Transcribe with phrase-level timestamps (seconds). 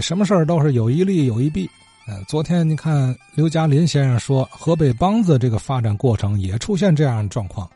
[0.00, 1.68] 什么事儿都是有一利有一弊。
[2.06, 7.70] 呃，昨天你看刘嘉林先生说，河北梆子这个发展过程也出现这样的状况，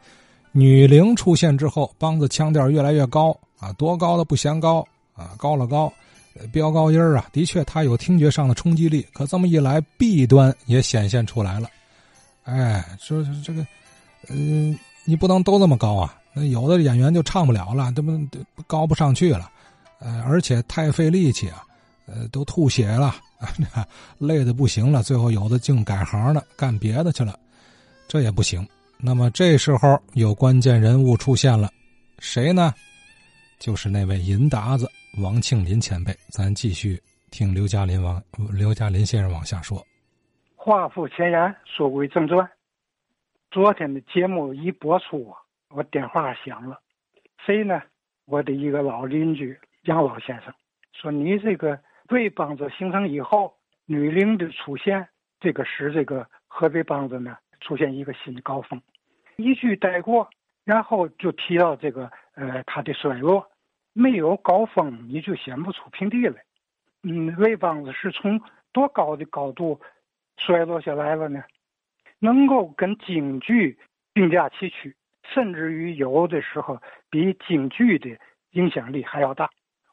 [0.53, 5.93] 女伶出现之后，梆子腔调越来越高啊，多高的不嫌高啊，高了高，
[6.51, 9.07] 飙高音啊，的确它有听觉上的冲击力。
[9.13, 11.69] 可这么一来，弊端也显现出来了。
[12.45, 13.67] 哎，说这个，
[14.31, 18.19] 嗯，你不能都这么高啊，那有的演员就唱不了了，这不
[18.67, 19.51] 高不上去了，
[19.99, 21.63] 呃，而且太费力气啊。
[22.07, 23.15] 呃，都吐血了，
[24.19, 27.39] 累的不行了，最后有的竟改行了，干别的去了，
[28.09, 28.67] 这也不行。
[28.99, 31.71] 那么这时候有关键人物出现了，
[32.19, 32.75] 谁呢？
[33.59, 34.91] 就是那位银达子
[35.21, 36.13] 王庆林前辈。
[36.29, 37.01] 咱继续
[37.31, 38.21] 听刘嘉林王
[38.53, 39.81] 刘嘉林先生往下说。
[40.57, 42.49] 话不前言，说归正传。
[43.51, 45.39] 昨天的节目一播出啊，
[45.71, 46.81] 我电话响了，
[47.47, 47.81] 谁呢？
[48.25, 50.53] 我的一个老邻居杨老先生
[50.93, 51.79] 说：“你这个。”
[52.13, 55.09] 魏梆子形成以后，女伶的出现，
[55.41, 58.81] 这个使这个河北梆子呢出现一个新的高峰。
[59.37, 60.29] 一句带过，
[60.63, 63.51] 然后就提到这个呃它的衰落，
[63.95, 66.45] 没有高峰你就显不出平地来。
[67.03, 68.39] 嗯，魏梆子是从
[68.73, 69.81] 多高的高度
[70.37, 71.43] 衰落下来了呢？
[72.19, 73.79] 能够跟京剧
[74.13, 76.79] 并驾齐驱，甚至于有的时候
[77.09, 78.11] 比京剧的
[78.51, 79.49] 影响力还要大。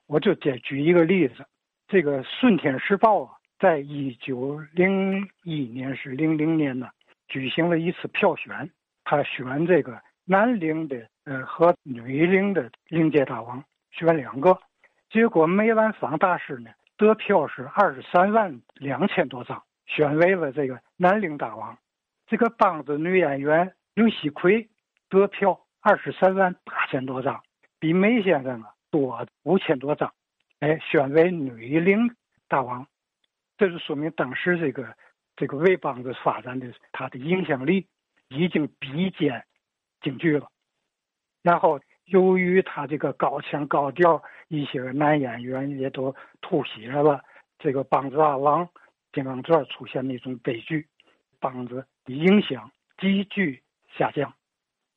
[0.06, 1.46] 我就再举一个例子。
[1.90, 6.88] 这个《顺天时报》啊，在一九零一年是零零年呢，
[7.28, 8.70] 举行了一次票选，
[9.04, 14.56] 他选这个男伶的呃和女伶的伶界大王，选两个，
[15.10, 21.76] 结果梅兰芳大师呢得票是二十三万两千多张，选为了这个男伶大王。
[22.28, 24.70] 这个梆子女演员刘锡奎
[25.10, 27.42] 得票二十三万八千多张，
[27.80, 30.14] 比梅先生啊多五千多张。
[30.60, 32.14] 哎，选为女伶
[32.48, 32.86] 大王，
[33.58, 34.94] 这就说明当时这个
[35.36, 37.88] 这个魏梆子发展的他的影响力
[38.28, 39.46] 已经比肩
[40.02, 40.50] 京剧了。
[41.42, 47.24] 然后由于他这个高腔高调，一些男演员也都吐血了。
[47.58, 48.66] 这个梆子大郎
[49.14, 50.86] 《金刚钻》出现那种悲剧，
[51.40, 53.64] 梆子的影响急剧
[53.98, 54.34] 下降。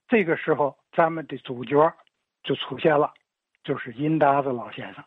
[0.08, 1.76] 这个时候，咱们的主角
[2.42, 3.12] 就出现了，
[3.62, 5.04] 就是银达子老先生。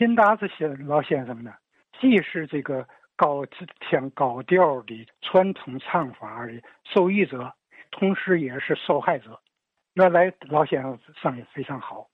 [0.00, 1.52] 金达子先老先生呢，
[2.00, 3.44] 既是这个高
[3.82, 7.52] 腔高调的传统唱法的受益者，
[7.90, 9.38] 同时也是受害者。
[9.92, 12.08] 原来老先生声音非常好，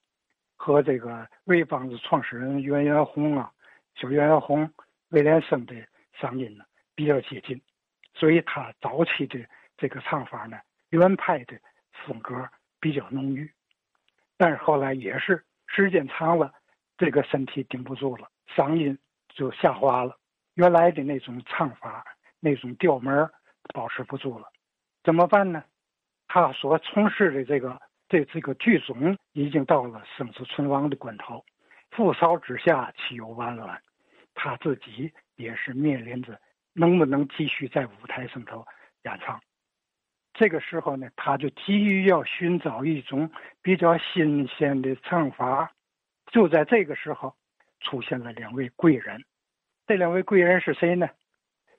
[0.57, 3.53] 和这个魏梆子创始人袁元洪啊、
[3.95, 4.69] 小袁元洪、
[5.11, 5.73] 魏连生的
[6.19, 6.65] 嗓音呢
[6.97, 7.63] 比较接近，
[8.15, 9.39] 所以他早期的
[9.77, 10.59] 这个唱法呢，
[10.89, 11.57] 原派的
[12.05, 12.49] 风格
[12.81, 13.49] 比较浓郁。
[14.37, 16.53] 但是后来也是时间长了。
[16.99, 18.99] 这个身体顶不住了，嗓音
[19.29, 20.17] 就下滑了，
[20.55, 22.05] 原来的那种唱法、
[22.41, 23.29] 那种调门
[23.75, 24.47] 保持不住了，
[25.05, 25.63] 怎么办呢？
[26.29, 31.45] 他所从事的这个这这个剧种已经到了生死存亡的关头，
[31.91, 33.81] 覆巢之下岂有完卵？
[34.35, 36.39] 他自己也是面临着
[36.73, 38.65] 能不能继续在舞台上头
[39.05, 39.41] 演唱。
[40.35, 43.31] 这个时候呢，他就急于要寻找一种
[43.63, 45.73] 比较新鲜的唱法。
[46.27, 47.35] 就在这个时候，
[47.81, 49.25] 出现了两位贵人。
[49.87, 51.09] 这两位贵人是谁呢？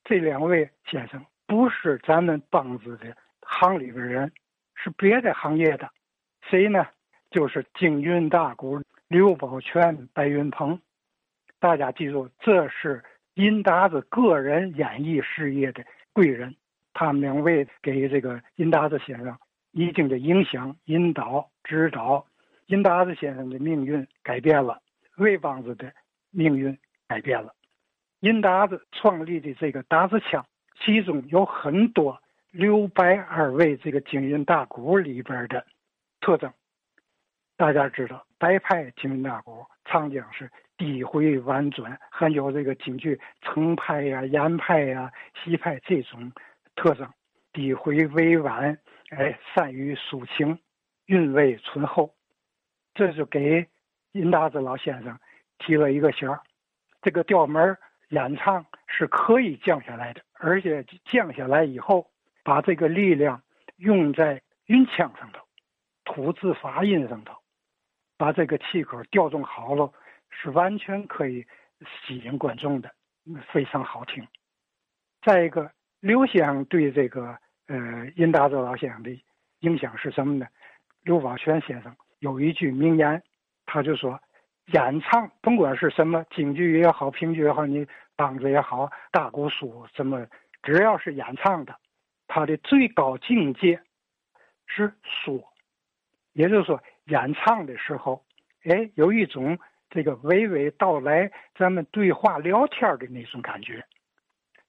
[0.04, 4.32] 这两位先生不是咱们梆子的行里边人，
[4.76, 5.90] 是别的行业的。
[6.50, 6.88] 谁呢？
[7.30, 10.80] 就是京韵大鼓刘宝全、白云鹏。
[11.60, 13.04] 大家记住，这是
[13.34, 15.84] 银达子个人演艺事业的
[16.14, 16.56] 贵人。
[16.94, 19.38] 他们两位给这个银达子先生
[19.72, 22.26] 一定的影响、引导、指导。
[22.68, 24.82] 银达子先生的命运改变了，
[25.16, 25.92] 魏梆子的
[26.32, 27.54] 命运改变了。
[28.20, 30.46] 银达子创立的这个达子腔，
[30.82, 35.66] 其中有很多刘白二位这个京韵大鼓里边的
[36.20, 36.52] 特征。
[37.56, 45.10] 大家知道，白派京韵大鼓长江是低回婉转，还有这个京剧程派呀、严派呀、
[45.42, 46.30] 西派这种
[46.76, 47.10] 特征，
[47.54, 48.78] 低回委婉，
[49.12, 50.60] 哎，善于抒情，
[51.06, 52.14] 韵味醇厚。
[52.98, 53.68] 这是给
[54.12, 55.18] 殷达子老先生
[55.60, 56.42] 提了一个醒儿，
[57.04, 57.78] 这个调门
[58.10, 62.10] 演唱是可以降下来的，而且降下来以后，
[62.44, 63.40] 把这个力量
[63.76, 65.46] 用在韵腔上头、
[66.06, 67.36] 吐字发音上头，
[68.18, 69.94] 把这个气口调动好了，
[70.32, 71.46] 是完全可以
[71.86, 72.92] 吸引观众的，
[73.54, 74.28] 非常好听。
[75.22, 79.12] 再一个，刘先生对这个呃殷达子老先生的
[79.60, 80.48] 影响是什么呢？
[81.04, 81.96] 刘宝全先生。
[82.20, 83.22] 有一句名言，
[83.66, 84.20] 他就说
[84.74, 87.86] ：“演唱，甭管是什么京剧也好，评剧也好，你
[88.16, 90.26] 梆子也好，大鼓书什么，
[90.64, 91.76] 只要是演唱的，
[92.28, 93.80] 它的最高境界
[94.66, 95.42] 是说，
[96.34, 98.24] 也就是说，演唱的时候，
[98.64, 99.58] 哎，有一种
[99.90, 103.86] 这个娓娓道来，咱们对话聊天的那种感觉，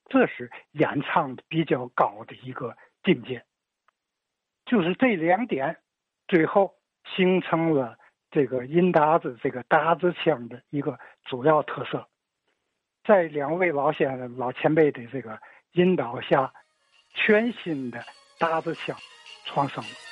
[0.09, 3.43] 这是演唱比较高的一个境界。
[4.67, 5.79] 就是这两点，
[6.29, 6.75] 最后
[7.17, 7.97] 形成了。
[8.31, 12.07] 这个音达子，这个达子腔的一个主要特色，
[13.03, 15.41] 在两位老先生、老前辈的这个
[15.73, 16.53] 引导下，
[17.15, 18.05] 全新的
[18.39, 18.95] 达子腔
[19.47, 20.08] 创生了。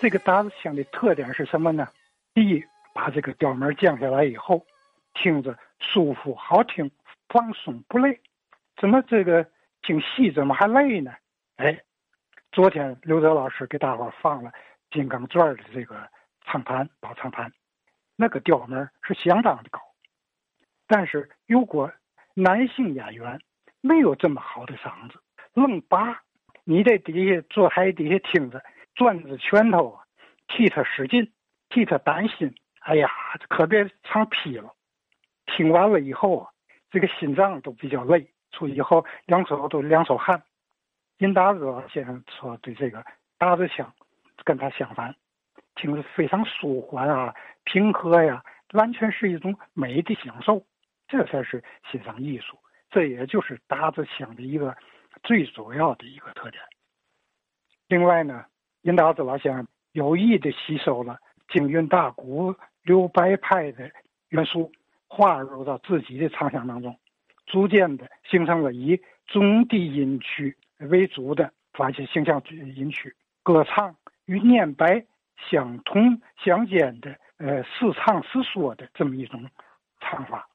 [0.00, 1.88] 这个打子腔的特点是什么呢？
[2.32, 2.64] 第一，
[2.94, 4.64] 把这个调门降下来以后，
[5.14, 6.88] 听着舒服好听，
[7.28, 8.20] 放松不累。
[8.80, 9.44] 怎么这个
[9.82, 11.12] 听戏怎么还累呢？
[11.56, 11.76] 哎，
[12.52, 14.50] 昨天刘德老师给大伙放了
[14.92, 16.08] 《金刚钻》的这个
[16.44, 17.52] 唱盘，宝唱盘，
[18.14, 19.80] 那个调门是相当的高。
[20.86, 21.92] 但是如果
[22.34, 23.40] 男性演员
[23.80, 25.20] 没有这么好的嗓子，
[25.54, 26.22] 愣拔，
[26.62, 28.62] 你在底下坐台底下听着。
[28.98, 30.04] 攥着拳头啊，
[30.48, 31.32] 替他使劲，
[31.68, 32.52] 替他担心。
[32.80, 33.08] 哎呀，
[33.48, 34.74] 可别唱劈了。
[35.46, 36.50] 听完了以后啊，
[36.90, 40.42] 这个心脏都比较累，出以后两手都两手汗。
[41.18, 41.60] 殷达子
[41.92, 43.04] 先生说对这个
[43.38, 43.94] 达子腔，
[44.44, 45.14] 跟他相反，
[45.76, 48.42] 听着非常舒缓啊，平和呀，
[48.72, 50.64] 完全是一种美的享受。
[51.06, 52.58] 这才是欣赏艺术，
[52.90, 54.76] 这也就是达子腔的一个
[55.22, 56.60] 最主要的一个特点。
[57.86, 58.44] 另外呢。
[58.82, 63.90] 殷达子老先生有意的吸收了京韵大鼓、留白派的
[64.28, 64.70] 元素，
[65.08, 66.96] 划入到自己的唱腔当中，
[67.46, 73.94] 逐渐的形成了以中低音区为主的发现形象音区，歌唱
[74.26, 75.04] 与念白
[75.50, 79.44] 相同相间的，呃，似唱似说的这么一种
[80.00, 80.48] 唱法。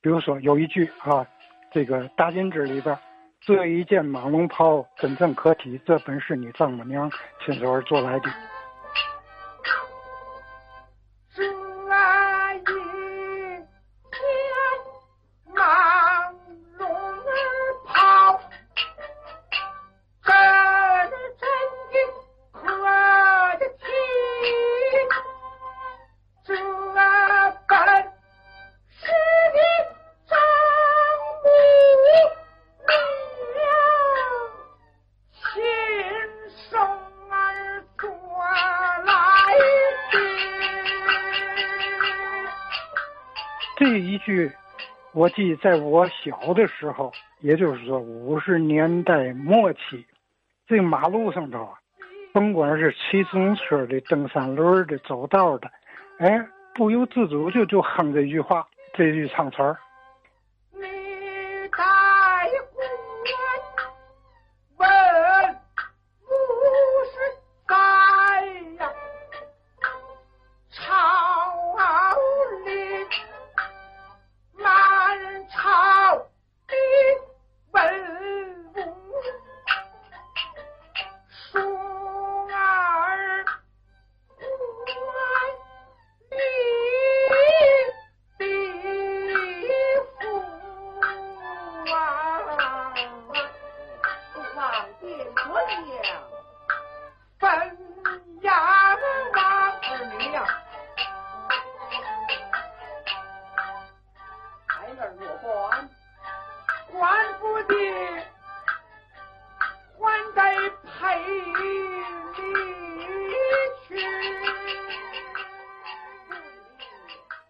[0.00, 1.26] 比如说有一句啊，
[1.72, 2.96] 这个大金枝里边。
[3.46, 7.10] 这一件马龙袍真正可体，这本是你丈母娘
[7.44, 8.30] 亲手做来的。
[44.24, 44.50] 据，
[45.12, 50.04] 我记在我小的时候，也就是说五十年代末期，
[50.66, 51.74] 这马路上头啊，
[52.32, 55.70] 甭管是骑自行车的、蹬三轮的、走道的，
[56.18, 59.76] 哎，不由自主就就哼这句话，这句唱词儿。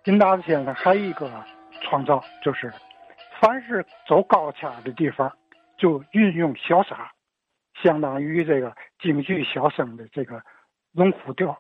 [0.05, 1.31] 金达子先生还有一个
[1.81, 2.71] 创造，就是
[3.41, 5.35] 凡是走高腔的地方，
[5.79, 7.11] 就运用小沙，
[7.83, 10.43] 相当于这个京剧小生的这个
[10.93, 11.59] 龙虎调，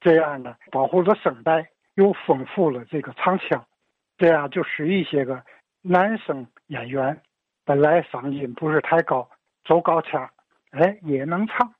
[0.00, 3.64] 这样呢保护了声带，又丰富了这个唱腔，
[4.18, 5.42] 这样就使一些个
[5.80, 7.18] 男生演员
[7.64, 9.30] 本来嗓音不是太高，
[9.64, 10.28] 走高腔，
[10.72, 11.72] 哎也能唱，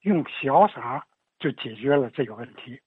[0.00, 1.00] 用小嗓
[1.38, 2.80] 就解决了这个问题。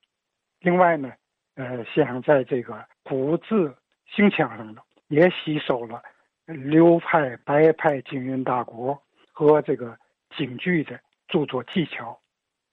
[0.60, 1.14] 另外呢。
[1.58, 3.74] 呃，先生在这个古字
[4.08, 6.04] 行腔上头也吸收了
[6.48, 8.98] 流派、白派京韵大鼓
[9.32, 9.98] 和这个
[10.36, 12.20] 京剧的著作技巧，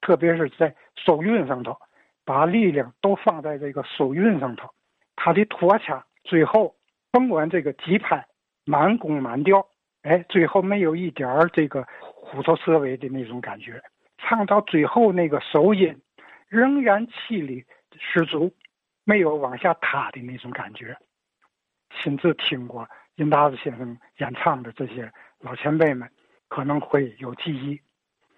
[0.00, 1.78] 特别是在收韵上头，
[2.24, 4.68] 把力量都放在这个收韵上头。
[5.14, 6.74] 他的拖腔最后
[7.10, 8.26] 甭管这个几拍
[8.64, 9.66] 满弓满调，
[10.02, 13.82] 哎，最后没有一点儿这个虎头蛇尾的那种感觉，
[14.18, 16.00] 唱到最后那个收音
[16.48, 17.64] 仍然气力
[17.98, 18.52] 十足。
[19.04, 20.96] 没有往下塌的那种感觉。
[21.90, 25.10] 亲自听过殷达子先生演唱的这些
[25.40, 26.08] 老前辈们，
[26.46, 27.80] 可能会有记忆。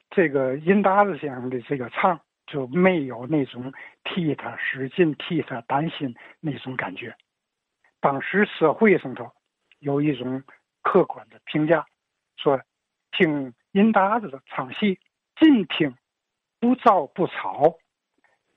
[0.08, 3.70] 这个殷达子先生的这个唱就没有那种
[4.04, 7.14] 替他使劲、替他担心那种感觉。
[8.04, 9.32] 当时社会上头
[9.78, 10.42] 有一种
[10.82, 11.86] 客观的评价，
[12.36, 12.60] 说
[13.12, 15.00] 听殷达子的唱戏，
[15.40, 15.96] 近听
[16.60, 17.78] 不燥不吵，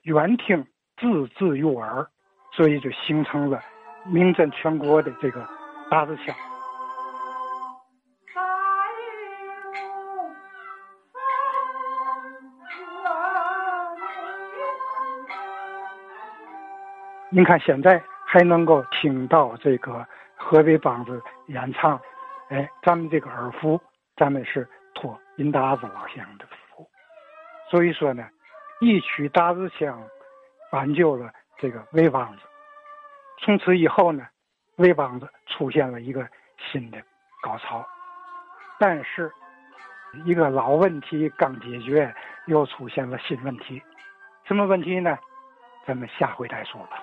[0.01, 0.67] 远听。
[0.97, 2.07] 字字入耳，
[2.51, 3.61] 所以就形成了
[4.03, 5.47] 名震全国的这个
[5.91, 6.35] 达子腔。
[17.29, 20.05] 您看现在还能够听到这个
[20.36, 22.00] 河北梆子演唱，
[22.50, 23.79] 哎，咱们这个耳福，
[24.17, 26.88] 咱们是托银达子老先生的福。
[27.72, 28.27] 所以说呢，
[28.81, 29.98] 一曲达子腔。
[30.74, 32.39] 挽救了这个魏梆子，
[33.39, 34.27] 从此以后呢，
[34.75, 37.01] 魏梆子出现了一个新的
[37.41, 37.88] 高潮，
[38.77, 39.31] 但是
[40.25, 42.13] 一个老问题刚解决，
[42.48, 43.81] 又出现了新问题，
[44.43, 45.17] 什么问题呢？
[45.86, 47.01] 咱们下回再说吧。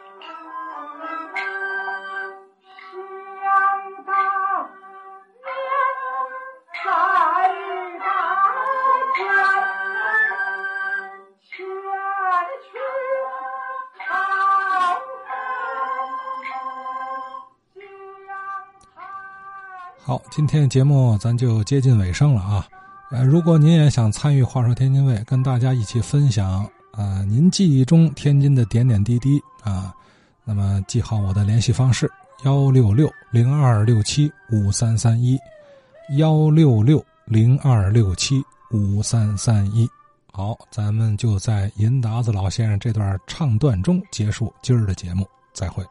[20.07, 22.69] 好，今天的节目咱就接近尾声了啊！
[23.11, 29.95] 呃，如果您也想参与《话说天津卫》，跟大家一起分享啊您记忆中天津的点点滴滴啊，
[30.45, 32.07] 那么记好我的联系方式：
[32.45, 35.39] 幺六六零二六七五三三一，
[36.19, 39.89] 幺六六零二六七五三三一。
[40.31, 45.83] 好，咱们就在银达子老先生这段唱段中结束今儿的节目，再会。